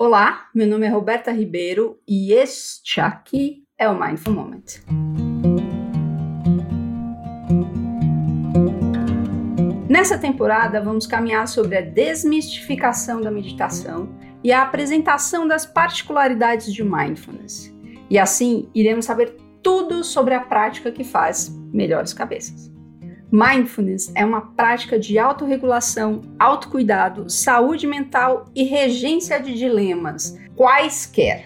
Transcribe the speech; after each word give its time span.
Olá, 0.00 0.46
meu 0.54 0.64
nome 0.64 0.86
é 0.86 0.88
Roberta 0.88 1.32
Ribeiro 1.32 1.98
e 2.06 2.32
este 2.32 3.00
aqui 3.00 3.64
é 3.76 3.88
o 3.88 3.98
Mindful 3.98 4.32
Moment. 4.32 4.62
Nessa 9.90 10.16
temporada, 10.16 10.80
vamos 10.80 11.04
caminhar 11.04 11.48
sobre 11.48 11.78
a 11.78 11.80
desmistificação 11.80 13.20
da 13.20 13.28
meditação 13.28 14.08
e 14.44 14.52
a 14.52 14.62
apresentação 14.62 15.48
das 15.48 15.66
particularidades 15.66 16.72
de 16.72 16.84
mindfulness. 16.84 17.74
E 18.08 18.20
assim, 18.20 18.70
iremos 18.72 19.04
saber 19.04 19.36
tudo 19.64 20.04
sobre 20.04 20.32
a 20.32 20.40
prática 20.40 20.92
que 20.92 21.02
faz 21.02 21.48
melhores 21.72 22.12
cabeças. 22.12 22.70
Mindfulness 23.30 24.10
é 24.14 24.24
uma 24.24 24.40
prática 24.40 24.98
de 24.98 25.18
autorregulação, 25.18 26.22
autocuidado, 26.38 27.28
saúde 27.28 27.86
mental 27.86 28.46
e 28.54 28.64
regência 28.64 29.38
de 29.38 29.52
dilemas, 29.52 30.38
quaisquer. 30.56 31.44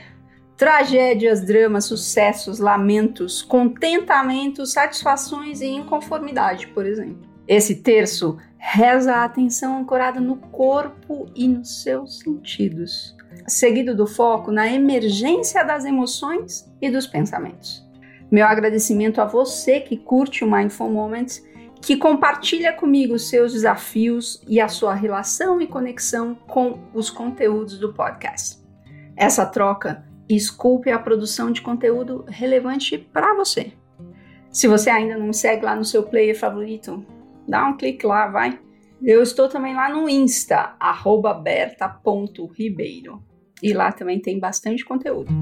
Tragédias, 0.56 1.44
dramas, 1.44 1.86
sucessos, 1.86 2.60
lamentos, 2.60 3.42
contentamentos, 3.42 4.72
satisfações 4.72 5.60
e 5.60 5.66
inconformidade, 5.66 6.68
por 6.68 6.86
exemplo. 6.86 7.18
Esse 7.48 7.82
terço 7.82 8.38
reza 8.56 9.14
a 9.14 9.24
atenção 9.24 9.80
ancorada 9.80 10.20
no 10.20 10.36
corpo 10.36 11.26
e 11.34 11.48
nos 11.48 11.82
seus 11.82 12.20
sentidos, 12.20 13.16
seguido 13.48 13.92
do 13.96 14.06
foco 14.06 14.52
na 14.52 14.72
emergência 14.72 15.64
das 15.64 15.84
emoções 15.84 16.72
e 16.80 16.88
dos 16.88 17.08
pensamentos. 17.08 17.84
Meu 18.30 18.46
agradecimento 18.46 19.20
a 19.20 19.24
você 19.24 19.80
que 19.80 19.96
curte 19.96 20.44
o 20.44 20.50
Mindful 20.50 20.88
Moments 20.88 21.42
que 21.82 21.96
compartilha 21.96 22.72
comigo 22.72 23.18
seus 23.18 23.52
desafios 23.52 24.40
e 24.46 24.60
a 24.60 24.68
sua 24.68 24.94
relação 24.94 25.60
e 25.60 25.66
conexão 25.66 26.36
com 26.46 26.78
os 26.94 27.10
conteúdos 27.10 27.76
do 27.76 27.92
podcast. 27.92 28.62
Essa 29.16 29.44
troca 29.44 30.06
esculpe 30.28 30.92
a 30.92 30.98
produção 30.98 31.50
de 31.50 31.60
conteúdo 31.60 32.24
relevante 32.28 32.96
para 32.96 33.34
você. 33.34 33.72
Se 34.48 34.68
você 34.68 34.90
ainda 34.90 35.18
não 35.18 35.26
me 35.26 35.34
segue 35.34 35.64
lá 35.64 35.74
no 35.74 35.84
seu 35.84 36.04
player 36.04 36.38
favorito, 36.38 37.04
dá 37.48 37.66
um 37.66 37.76
clique 37.76 38.06
lá, 38.06 38.28
vai. 38.28 38.60
Eu 39.02 39.20
estou 39.20 39.48
também 39.48 39.74
lá 39.74 39.88
no 39.88 40.08
Insta, 40.08 40.76
berta.ribeiro. 41.42 43.20
E 43.60 43.72
lá 43.72 43.90
também 43.90 44.20
tem 44.20 44.38
bastante 44.38 44.84
conteúdo. 44.84 45.32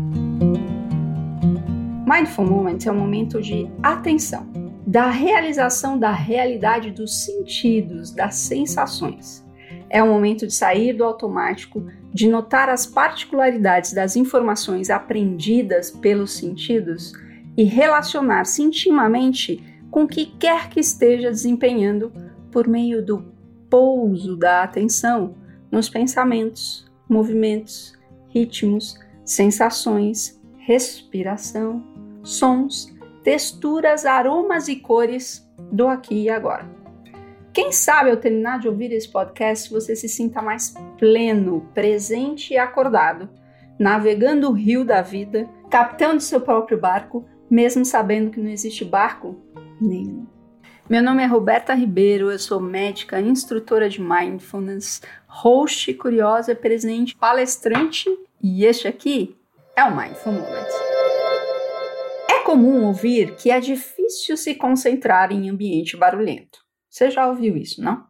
Mindful 2.07 2.47
Moment 2.47 2.79
é 2.87 2.91
um 2.91 2.99
momento 2.99 3.43
de 3.43 3.71
atenção 3.83 4.60
da 4.87 5.11
realização 5.11 5.99
da 5.99 6.11
realidade 6.11 6.91
dos 6.91 7.25
sentidos, 7.25 8.11
das 8.11 8.37
sensações. 8.37 9.45
É 9.89 10.03
o 10.03 10.07
momento 10.07 10.47
de 10.47 10.55
sair 10.55 10.93
do 10.93 11.05
automático, 11.05 11.87
de 12.13 12.29
notar 12.29 12.69
as 12.69 12.87
particularidades 12.87 13.93
das 13.93 14.17
informações 14.17 14.91
aprendidas 14.91 15.91
pelos 15.91 16.33
sentidos 16.33 17.13
e 17.57 17.65
relacionar-se 17.65 18.63
intimamente 18.63 19.63
com 19.91 20.05
o 20.05 20.09
que 20.09 20.27
quer 20.27 20.69
que 20.69 20.81
esteja 20.81 21.31
desempenhando 21.31 22.13
por 22.51 22.67
meio 22.67 23.05
do 23.05 23.33
pouso 23.69 24.37
da 24.37 24.63
atenção 24.63 25.35
nos 25.71 25.89
pensamentos, 25.89 26.91
movimentos, 27.09 27.97
ritmos, 28.29 28.99
sensações, 29.25 30.41
respiração, 30.59 31.85
sons 32.23 32.93
texturas, 33.23 34.07
aromas 34.07 34.69
e 34.69 34.77
cores 34.77 35.47
do 35.71 35.87
aqui 35.89 36.23
e 36.25 36.31
agora. 36.31 36.69
Quem 37.53 37.73
sabe 37.73 38.11
ao 38.11 38.17
terminar 38.17 38.61
de 38.61 38.69
ouvir 38.69 38.93
esse 38.93 39.09
podcast 39.09 39.71
você 39.71 39.97
se 39.97 40.09
sinta 40.09 40.41
mais 40.41 40.75
pleno, 40.99 41.69
presente 41.75 42.55
e 42.55 42.59
acordado, 42.59 43.29
navegando 43.79 44.49
o 44.49 44.53
rio 44.53 44.85
da 44.85 45.03
vida, 45.03 45.49
capitão 45.69 46.21
seu 46.21 46.41
próprio 46.41 46.79
barco, 46.79 47.27
mesmo 47.51 47.85
sabendo 47.85 48.31
que 48.31 48.41
não 48.41 48.51
existe 48.51 48.85
barco 48.85 49.37
nenhum. 49.81 50.27
Meu 50.89 51.03
nome 51.03 51.23
é 51.23 51.27
Roberta 51.27 51.73
Ribeiro, 51.73 52.31
eu 52.31 52.39
sou 52.39 52.61
médica, 52.61 53.21
instrutora 53.21 53.89
de 53.89 54.01
mindfulness, 54.01 55.03
host 55.27 55.93
curiosa, 55.95 56.55
presente, 56.55 57.17
palestrante 57.17 58.09
e 58.43 58.65
este 58.65 58.89
aqui 58.89 59.37
é 59.77 59.85
o 59.85 59.97
Mindful 59.97 60.33
Moment 60.33 61.00
comum 62.51 62.85
ouvir 62.85 63.37
que 63.37 63.49
é 63.49 63.61
difícil 63.61 64.37
se 64.37 64.57
concentrar 64.57 65.31
em 65.31 65.49
ambiente 65.49 65.97
barulhento. 65.97 66.59
Você 66.89 67.09
já 67.09 67.29
ouviu 67.29 67.57
isso, 67.57 67.81
não? 67.81 68.05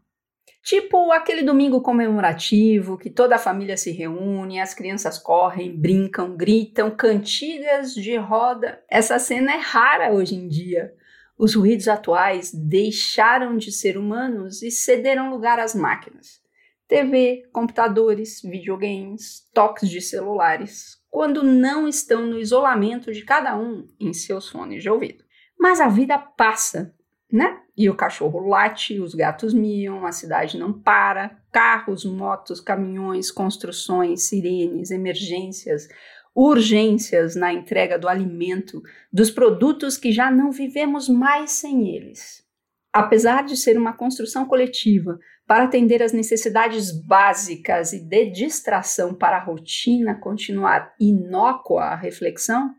Tipo 0.63 1.13
aquele 1.13 1.43
domingo 1.43 1.83
comemorativo 1.83 2.97
que 2.97 3.11
toda 3.11 3.37
a 3.37 3.39
família 3.39 3.77
se 3.77 3.93
reúne, 3.93 4.59
as 4.59 4.73
crianças 4.73 5.19
correm, 5.19 5.79
brincam, 5.79 6.39
gritam, 6.39 6.91
cantigas 6.91 7.93
de 7.93 8.17
roda. 8.17 8.83
Essa 8.91 9.19
cena 9.19 9.53
é 9.53 9.59
rara 9.59 10.11
hoje 10.11 10.35
em 10.35 10.49
dia. 10.49 10.91
Os 11.37 11.55
ruídos 11.55 11.87
atuais 11.87 12.51
deixaram 12.51 13.59
de 13.59 13.71
ser 13.71 13.99
humanos 13.99 14.63
e 14.63 14.71
cederam 14.71 15.29
lugar 15.29 15.59
às 15.59 15.75
máquinas. 15.75 16.41
TV, 16.89 17.43
computadores, 17.53 18.41
videogames, 18.41 19.47
toques 19.53 19.91
de 19.91 20.01
celulares, 20.01 21.00
quando 21.11 21.43
não 21.43 21.89
estão 21.89 22.25
no 22.25 22.39
isolamento 22.39 23.13
de 23.13 23.23
cada 23.23 23.59
um 23.59 23.89
em 23.99 24.13
seus 24.13 24.49
fones 24.49 24.83
de 24.83 24.89
ouvido. 24.89 25.25
Mas 25.59 25.81
a 25.81 25.89
vida 25.89 26.17
passa, 26.17 26.95
né? 27.31 27.61
E 27.77 27.91
o 27.91 27.95
cachorro 27.95 28.47
late, 28.47 29.01
os 29.01 29.15
gatos 29.15 29.53
miam, 29.53 30.07
a 30.07 30.13
cidade 30.13 30.59
não 30.59 30.73
para, 30.73 31.39
carros, 31.53 32.05
motos, 32.05 32.61
caminhões, 32.61 33.31
construções, 33.31 34.23
sirenes, 34.23 34.91
emergências, 34.91 35.89
urgências 36.35 37.35
na 37.35 37.53
entrega 37.53 37.99
do 37.99 38.09
alimento, 38.09 38.83
dos 39.13 39.31
produtos 39.31 39.97
que 39.97 40.13
já 40.13 40.31
não 40.31 40.53
vivemos 40.53 41.09
mais 41.09 41.53
sem 41.53 41.95
eles. 41.95 42.45
Apesar 42.93 43.45
de 43.45 43.57
ser 43.57 43.77
uma 43.77 43.93
construção 43.93 44.47
coletiva 44.47 45.19
para 45.51 45.65
atender 45.65 46.01
às 46.01 46.13
necessidades 46.13 46.93
básicas 46.93 47.93
e 47.93 47.99
de 47.99 48.27
distração 48.27 49.13
para 49.13 49.37
a 49.37 49.43
rotina 49.43 50.15
continuar 50.15 50.95
inócua 51.01 51.87
à 51.87 51.97
reflexão, 51.97 52.73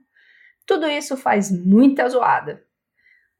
tudo 0.65 0.87
isso 0.87 1.17
faz 1.17 1.51
muita 1.51 2.07
zoada. 2.07 2.63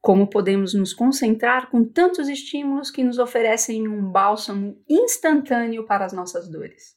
Como 0.02 0.28
podemos 0.28 0.74
nos 0.74 0.92
concentrar 0.92 1.70
com 1.70 1.82
tantos 1.82 2.28
estímulos 2.28 2.90
que 2.90 3.02
nos 3.02 3.18
oferecem 3.18 3.88
um 3.88 4.04
bálsamo 4.12 4.78
instantâneo 4.86 5.86
para 5.86 6.04
as 6.04 6.12
nossas 6.12 6.46
dores? 6.46 6.94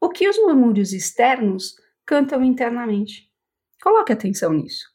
O 0.00 0.08
que 0.08 0.28
os 0.28 0.36
murmúrios 0.38 0.92
externos 0.92 1.76
cantam 2.04 2.42
internamente? 2.42 3.30
Coloque 3.80 4.12
atenção 4.12 4.52
nisso. 4.52 4.86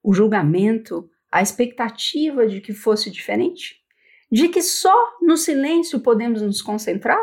O 0.00 0.14
julgamento, 0.14 1.10
a 1.28 1.42
expectativa 1.42 2.46
de 2.46 2.60
que 2.60 2.72
fosse 2.72 3.10
diferente? 3.10 3.84
De 4.30 4.48
que 4.48 4.62
só 4.62 4.94
no 5.22 5.36
silêncio 5.36 6.00
podemos 6.00 6.42
nos 6.42 6.60
concentrar? 6.60 7.18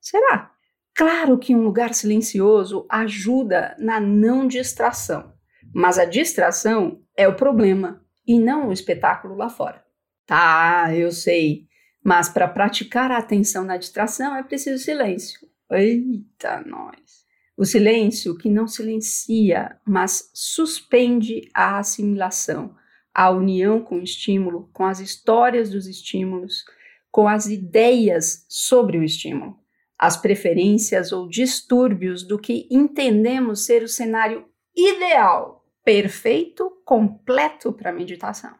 Será? 0.00 0.50
Claro 0.94 1.38
que 1.38 1.54
um 1.54 1.62
lugar 1.62 1.94
silencioso 1.94 2.86
ajuda 2.88 3.76
na 3.78 4.00
não 4.00 4.46
distração, 4.46 5.32
mas 5.72 5.98
a 5.98 6.04
distração 6.04 7.00
é 7.16 7.28
o 7.28 7.36
problema 7.36 8.04
e 8.26 8.38
não 8.38 8.68
o 8.68 8.72
espetáculo 8.72 9.34
lá 9.36 9.48
fora. 9.48 9.84
Tá, 10.26 10.94
eu 10.94 11.10
sei, 11.10 11.66
mas 12.04 12.28
para 12.28 12.48
praticar 12.48 13.10
a 13.10 13.18
atenção 13.18 13.64
na 13.64 13.76
distração 13.76 14.34
é 14.34 14.42
preciso 14.42 14.82
silêncio. 14.82 15.40
Eita, 15.70 16.62
nós! 16.66 17.24
O 17.56 17.64
silêncio 17.64 18.36
que 18.36 18.48
não 18.48 18.66
silencia, 18.66 19.78
mas 19.86 20.30
suspende 20.32 21.48
a 21.52 21.78
assimilação, 21.78 22.74
a 23.14 23.30
união 23.30 23.82
com 23.82 23.96
o 23.96 24.02
estímulo, 24.02 24.70
com 24.72 24.84
as 24.84 25.00
histórias 25.00 25.70
dos 25.70 25.86
estímulos, 25.86 26.64
com 27.10 27.26
as 27.26 27.46
ideias 27.46 28.44
sobre 28.48 28.98
o 28.98 29.02
estímulo, 29.02 29.58
as 29.98 30.16
preferências 30.16 31.12
ou 31.12 31.28
distúrbios 31.28 32.22
do 32.22 32.38
que 32.38 32.66
entendemos 32.70 33.66
ser 33.66 33.82
o 33.82 33.88
cenário 33.88 34.46
ideal, 34.76 35.66
perfeito, 35.84 36.70
completo 36.84 37.72
para 37.72 37.92
meditação. 37.92 38.54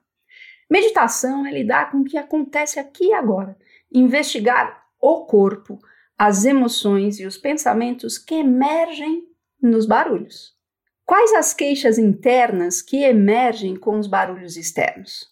Meditação 0.70 1.46
é 1.46 1.52
lidar 1.52 1.90
com 1.90 1.98
o 1.98 2.04
que 2.04 2.18
acontece 2.18 2.78
aqui 2.78 3.06
e 3.06 3.12
agora, 3.12 3.56
investigar 3.92 4.84
o 5.00 5.24
corpo, 5.24 5.78
as 6.16 6.44
emoções 6.44 7.18
e 7.18 7.26
os 7.26 7.36
pensamentos 7.36 8.18
que 8.18 8.34
emergem 8.34 9.24
nos 9.62 9.86
barulhos. 9.86 10.59
Quais 11.10 11.32
as 11.32 11.52
queixas 11.52 11.98
internas 11.98 12.80
que 12.80 13.02
emergem 13.02 13.74
com 13.74 13.98
os 13.98 14.06
barulhos 14.06 14.56
externos? 14.56 15.26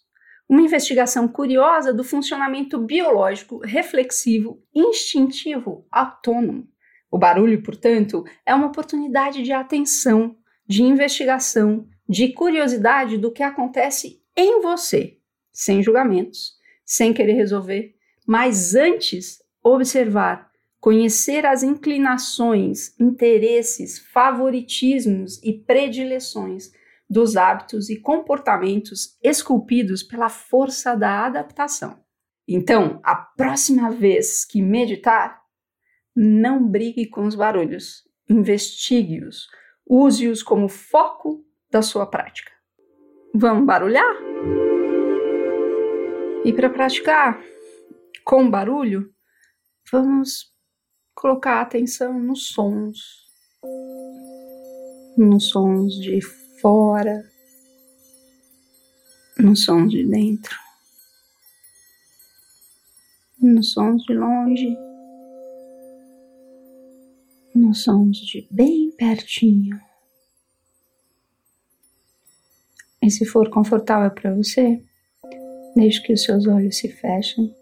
Uma 0.48 0.62
investigação 0.62 1.28
curiosa 1.28 1.94
do 1.94 2.02
funcionamento 2.02 2.80
biológico, 2.80 3.60
reflexivo, 3.64 4.60
instintivo, 4.74 5.86
autônomo. 5.88 6.66
O 7.08 7.16
barulho, 7.16 7.62
portanto, 7.62 8.24
é 8.44 8.52
uma 8.52 8.66
oportunidade 8.66 9.44
de 9.44 9.52
atenção, 9.52 10.36
de 10.66 10.82
investigação, 10.82 11.86
de 12.08 12.32
curiosidade 12.32 13.16
do 13.16 13.30
que 13.30 13.44
acontece 13.44 14.20
em 14.36 14.60
você, 14.60 15.18
sem 15.52 15.80
julgamentos, 15.80 16.54
sem 16.84 17.14
querer 17.14 17.34
resolver, 17.34 17.94
mas 18.26 18.74
antes 18.74 19.40
observar 19.62 20.47
conhecer 20.80 21.44
as 21.44 21.62
inclinações, 21.62 22.98
interesses, 22.98 23.98
favoritismos 23.98 25.42
e 25.42 25.52
predileções 25.52 26.70
dos 27.08 27.36
hábitos 27.36 27.88
e 27.88 27.96
comportamentos 28.00 29.16
esculpidos 29.22 30.02
pela 30.02 30.28
força 30.28 30.94
da 30.94 31.26
adaptação. 31.26 31.98
Então, 32.46 33.00
a 33.02 33.14
próxima 33.14 33.90
vez 33.90 34.44
que 34.44 34.62
meditar, 34.62 35.42
não 36.14 36.66
brigue 36.66 37.06
com 37.06 37.26
os 37.26 37.34
barulhos, 37.34 38.02
investigue-os, 38.28 39.46
use-os 39.86 40.42
como 40.42 40.68
foco 40.68 41.44
da 41.70 41.82
sua 41.82 42.06
prática. 42.06 42.50
Vamos 43.34 43.66
barulhar? 43.66 44.16
E 46.44 46.52
para 46.52 46.70
praticar 46.70 47.42
com 48.24 48.48
barulho, 48.50 49.12
vamos 49.90 50.57
colocar 51.18 51.62
atenção 51.62 52.16
nos 52.20 52.46
sons, 52.46 53.26
nos 55.16 55.48
sons 55.48 55.94
de 55.96 56.20
fora, 56.60 57.28
nos 59.36 59.64
sons 59.64 59.90
de 59.90 60.06
dentro, 60.06 60.56
nos 63.42 63.72
sons 63.72 64.04
de 64.04 64.14
longe, 64.14 64.78
nos 67.52 67.82
sons 67.82 68.18
de 68.18 68.46
bem 68.48 68.92
pertinho. 68.92 69.80
E 73.02 73.10
se 73.10 73.24
for 73.24 73.50
confortável 73.50 74.12
para 74.12 74.32
você, 74.32 74.80
deixe 75.74 76.00
que 76.00 76.12
os 76.12 76.22
seus 76.22 76.46
olhos 76.46 76.78
se 76.78 76.88
fechem 76.88 77.52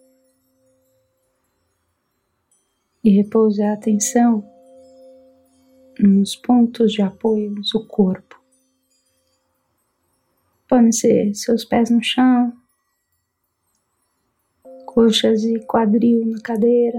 e 3.07 3.11
repouse 3.11 3.63
a 3.63 3.73
atenção 3.73 4.45
nos 5.97 6.35
pontos 6.35 6.93
de 6.93 7.03
apoio 7.03 7.55
do 7.55 7.87
corpo. 7.87 8.43
Podem 10.69 10.91
ser 10.91 11.33
seus 11.33 11.65
pés 11.65 11.89
no 11.89 12.03
chão, 12.03 12.53
coxas 14.87 15.45
e 15.45 15.61
quadril 15.67 16.27
na 16.27 16.41
cadeira, 16.41 16.99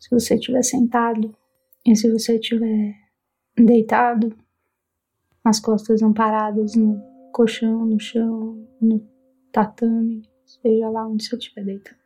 se 0.00 0.08
você 0.08 0.36
estiver 0.36 0.62
sentado 0.62 1.36
e 1.84 1.94
se 1.94 2.10
você 2.10 2.36
estiver 2.36 2.94
deitado, 3.58 4.34
as 5.44 5.60
costas 5.60 6.00
amparadas 6.00 6.74
no 6.74 6.98
colchão, 7.30 7.84
no 7.84 8.00
chão, 8.00 8.66
no 8.80 9.06
tatame, 9.52 10.26
seja 10.46 10.88
lá 10.88 11.06
onde 11.06 11.26
você 11.26 11.36
estiver 11.36 11.62
deitado 11.62 12.05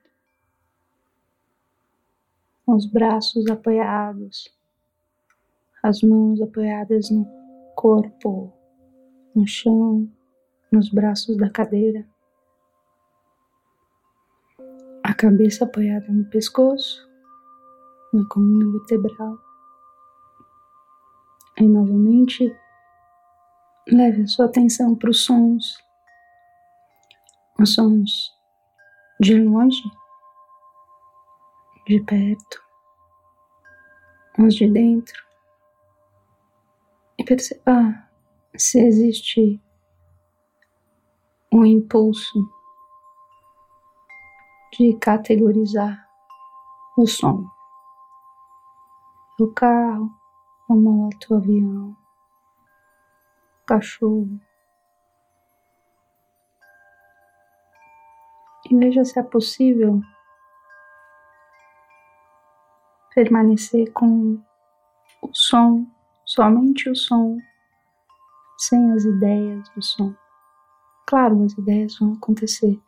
com 2.71 2.77
os 2.77 2.87
braços 2.87 3.49
apoiados, 3.49 4.49
as 5.83 6.03
mãos 6.03 6.41
apoiadas 6.41 7.11
no 7.11 7.27
corpo, 7.75 8.53
no 9.35 9.45
chão, 9.45 10.09
nos 10.71 10.89
braços 10.89 11.37
da 11.37 11.51
cadeira, 11.51 12.07
a 15.03 15.13
cabeça 15.13 15.65
apoiada 15.65 16.07
no 16.13 16.25
pescoço, 16.27 17.11
na 18.13 18.25
coluna 18.29 18.71
vertebral. 18.71 19.37
E 21.59 21.67
novamente, 21.67 22.57
leve 23.89 24.23
a 24.23 24.27
sua 24.29 24.45
atenção 24.45 24.95
para 24.95 25.11
os 25.11 25.25
sons, 25.25 25.77
os 27.59 27.75
sons 27.75 28.31
de 29.19 29.43
longe 29.43 29.83
de 31.91 31.99
perto, 32.05 32.63
uns 34.39 34.55
de 34.55 34.71
dentro, 34.71 35.27
e 37.19 37.25
perceba 37.25 38.09
se 38.57 38.79
existe 38.79 39.61
um 41.53 41.67
impulso 41.67 42.49
de 44.73 44.97
categorizar 44.99 46.09
o 46.97 47.09
som. 47.09 47.45
O 49.41 49.49
carro, 49.49 50.15
a 50.69 50.75
moto, 50.75 51.33
o 51.33 51.37
avião, 51.39 51.97
o 53.63 53.67
cachorro. 53.67 54.41
E 58.71 58.77
veja 58.77 59.05
se 59.05 59.19
é 59.19 59.25
possível 59.25 60.01
permanecer 63.21 63.93
com 63.93 64.41
o 65.21 65.31
som, 65.35 65.87
somente 66.25 66.89
o 66.89 66.97
som, 66.97 67.37
sem 68.57 68.93
as 68.93 69.05
ideias 69.05 69.69
do 69.75 69.83
som. 69.83 70.15
Claro, 71.07 71.45
as 71.45 71.53
ideias 71.53 71.99
vão 71.99 72.15
acontecer, 72.15 72.81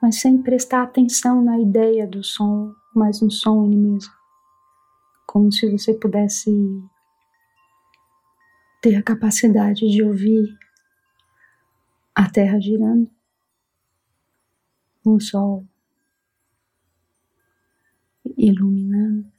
mas 0.00 0.22
sem 0.22 0.40
prestar 0.40 0.84
atenção 0.84 1.44
na 1.44 1.60
ideia 1.60 2.06
do 2.06 2.24
som, 2.24 2.74
mas 2.94 3.20
no 3.20 3.30
som 3.30 3.66
ele 3.66 3.76
mesmo. 3.76 4.12
Como 5.26 5.52
se 5.52 5.70
você 5.70 5.92
pudesse 5.92 6.50
ter 8.80 8.96
a 8.96 9.02
capacidade 9.02 9.86
de 9.86 10.02
ouvir 10.02 10.58
a 12.14 12.30
terra 12.30 12.58
girando, 12.58 13.10
o 15.04 15.20
sol 15.20 15.66
iluminando, 18.36 19.30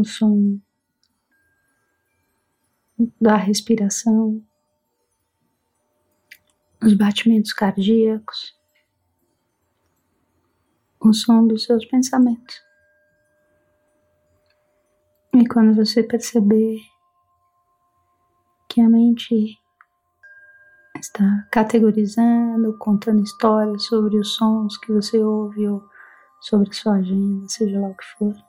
o 0.00 0.04
som 0.04 0.60
da 3.20 3.36
respiração, 3.36 4.44
os 6.82 6.94
batimentos 6.94 7.52
cardíacos, 7.52 8.56
o 11.00 11.12
som 11.12 11.46
dos 11.46 11.64
seus 11.64 11.84
pensamentos. 11.84 12.62
E 15.34 15.46
quando 15.46 15.74
você 15.74 16.02
perceber 16.02 16.80
que 18.68 18.80
a 18.80 18.88
mente 18.88 19.56
está 20.96 21.48
categorizando, 21.50 22.76
contando 22.78 23.22
histórias 23.22 23.84
sobre 23.84 24.18
os 24.18 24.34
sons 24.34 24.76
que 24.76 24.92
você 24.92 25.18
ouve 25.18 25.68
ou 25.68 25.88
sobre 26.40 26.72
sua 26.72 26.94
agenda, 26.94 27.48
seja 27.48 27.80
lá 27.80 27.88
o 27.88 27.96
que 27.96 28.04
for, 28.16 28.47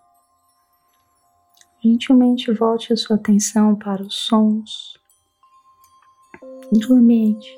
gentilmente 1.81 2.51
volte 2.51 2.93
a 2.93 2.97
sua 2.97 3.15
atenção 3.15 3.75
para 3.75 4.01
os 4.01 4.15
sons 4.15 4.99
do 6.71 6.93
ambiente. 6.93 7.57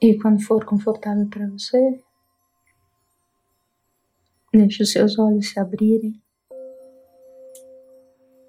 E 0.00 0.18
quando 0.18 0.42
for 0.42 0.64
confortável 0.64 1.26
para 1.28 1.48
você, 1.48 2.02
deixe 4.52 4.82
os 4.82 4.92
seus 4.92 5.18
olhos 5.18 5.50
se 5.50 5.58
abrirem 5.58 6.20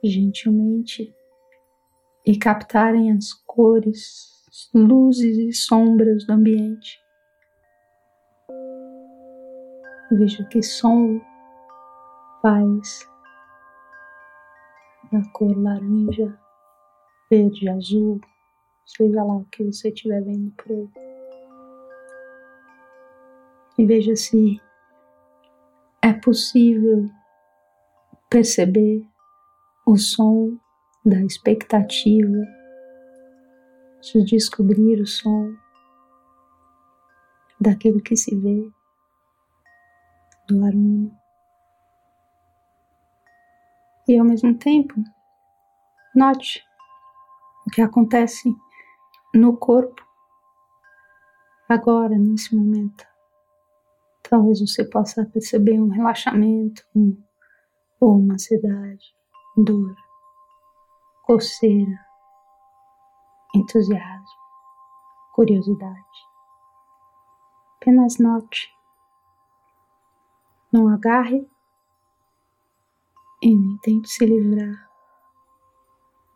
gentilmente 0.03 1.13
e 2.25 2.37
captarem 2.37 3.11
as 3.11 3.33
cores, 3.33 4.45
luzes 4.73 5.37
e 5.37 5.53
sombras 5.53 6.25
do 6.25 6.33
ambiente. 6.33 6.99
Veja 10.11 10.43
que 10.45 10.61
som 10.61 11.19
faz 12.47 13.05
da 15.11 15.21
cor 15.33 15.53
laranja, 15.57 16.39
verde, 17.29 17.67
azul, 17.67 18.21
seja 18.85 19.21
lá 19.21 19.35
o 19.35 19.45
que 19.51 19.65
você 19.65 19.89
estiver 19.89 20.23
vendo 20.23 20.49
por 20.51 20.71
aí. 20.71 20.89
E 23.77 23.85
veja 23.85 24.15
se 24.15 24.61
é 26.01 26.13
possível 26.13 27.09
perceber 28.29 29.05
o 29.85 29.97
som 29.97 30.57
da 31.05 31.21
expectativa 31.25 32.47
de 34.01 34.23
descobrir 34.23 35.01
o 35.01 35.05
som 35.05 35.53
daquilo 37.59 38.01
que 38.01 38.15
se 38.15 38.33
vê, 38.37 38.71
do 40.47 40.63
aroma 40.63 41.16
e 44.07 44.17
ao 44.17 44.25
mesmo 44.25 44.57
tempo 44.57 44.93
note 46.15 46.63
o 47.67 47.69
que 47.69 47.81
acontece 47.81 48.55
no 49.33 49.57
corpo 49.57 50.07
agora, 51.67 52.17
nesse 52.17 52.55
momento. 52.55 53.05
Talvez 54.23 54.59
você 54.59 54.85
possa 54.85 55.25
perceber 55.25 55.79
um 55.79 55.89
relaxamento 55.89 56.85
um, 56.95 57.21
ou 57.99 58.19
uma 58.19 58.35
ansiedade, 58.35 59.13
dor, 59.55 59.95
coceira, 61.23 61.99
entusiasmo, 63.53 64.37
curiosidade. 65.33 66.27
Apenas 67.75 68.17
note 68.17 68.69
Não 70.71 70.89
agarre 70.89 71.49
e 73.41 73.55
nem 73.55 73.77
tente 73.83 74.09
se 74.09 74.25
livrar 74.25 74.87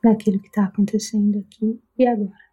daquilo 0.04 0.40
que 0.40 0.48
está 0.48 0.66
acontecendo 0.66 1.40
aqui 1.40 1.80
e 1.98 2.08
agora. 2.08 2.52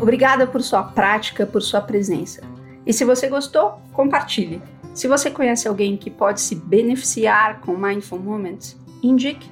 Obrigada 0.00 0.46
por 0.46 0.62
sua 0.62 0.84
prática, 0.84 1.44
por 1.44 1.60
sua 1.60 1.80
presença. 1.80 2.42
E 2.86 2.92
se 2.92 3.04
você 3.04 3.28
gostou, 3.28 3.80
compartilhe. 3.92 4.62
Se 4.94 5.06
você 5.06 5.30
conhece 5.30 5.68
alguém 5.68 5.96
que 5.96 6.10
pode 6.10 6.40
se 6.40 6.54
beneficiar 6.54 7.60
com 7.60 7.76
Mindful 7.76 8.18
Moments, 8.18 8.76
indique. 9.02 9.50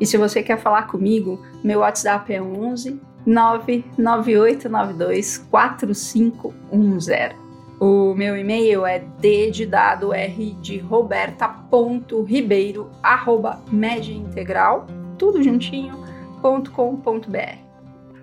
E 0.00 0.06
se 0.06 0.16
você 0.16 0.42
quer 0.42 0.58
falar 0.58 0.88
comigo, 0.88 1.40
meu 1.62 1.80
WhatsApp 1.80 2.32
é 2.32 2.42
11 2.42 3.00
99892 3.26 5.38
4510. 5.50 7.34
O 7.80 8.14
meu 8.14 8.36
e-mail 8.36 8.86
é 8.86 9.00
d 9.00 9.50
de 9.50 9.66
dado 9.66 10.14
r 10.14 10.52
de 10.60 10.78
roberta.ribeiro 10.78 12.88
arroba 13.02 13.60
mediintegral, 13.70 14.86
tudo 15.18 15.42
juntinho, 15.42 15.98
ponto 16.40 16.70
com, 16.70 16.94
ponto 16.96 17.28
br. 17.28 17.58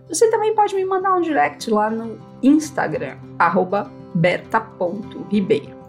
Você 0.07 0.29
também 0.29 0.55
pode 0.55 0.73
me 0.75 0.85
mandar 0.85 1.13
um 1.15 1.21
direct 1.21 1.69
lá 1.69 1.89
no 1.89 2.17
Instagram, 2.41 3.17
arroba 3.37 3.91
berta.ribeiro. 4.13 5.81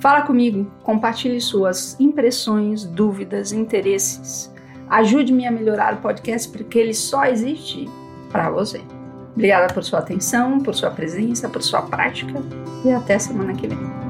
Fala 0.00 0.22
comigo, 0.22 0.70
compartilhe 0.82 1.40
suas 1.40 1.98
impressões, 1.98 2.84
dúvidas, 2.84 3.52
interesses. 3.52 4.52
Ajude-me 4.88 5.44
a 5.46 5.50
melhorar 5.50 5.94
o 5.94 5.98
podcast 5.98 6.48
porque 6.50 6.78
ele 6.78 6.94
só 6.94 7.24
existe 7.24 7.88
para 8.30 8.50
você. 8.50 8.80
Obrigada 9.34 9.72
por 9.72 9.84
sua 9.84 10.00
atenção, 10.00 10.60
por 10.60 10.74
sua 10.74 10.90
presença, 10.90 11.48
por 11.48 11.62
sua 11.62 11.82
prática 11.82 12.42
e 12.84 12.90
até 12.90 13.18
semana 13.18 13.54
que 13.54 13.68
vem. 13.68 14.07